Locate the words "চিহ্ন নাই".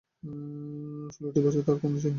1.93-2.09